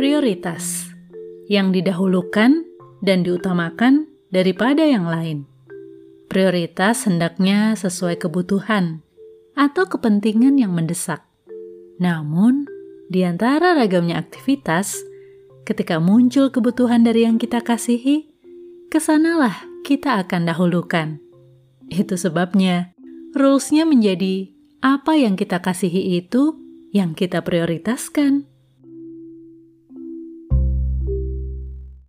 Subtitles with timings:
[0.00, 0.88] Prioritas
[1.44, 2.64] yang didahulukan
[3.04, 5.44] dan diutamakan daripada yang lain.
[6.24, 9.04] Prioritas hendaknya sesuai kebutuhan
[9.52, 11.20] atau kepentingan yang mendesak.
[12.00, 12.64] Namun,
[13.12, 14.96] di antara ragamnya aktivitas,
[15.68, 18.24] ketika muncul kebutuhan dari yang kita kasihi,
[18.88, 21.20] ke sanalah kita akan dahulukan.
[21.92, 22.96] Itu sebabnya,
[23.36, 24.48] rules-nya menjadi
[24.80, 26.56] apa yang kita kasihi itu
[26.88, 28.48] yang kita prioritaskan.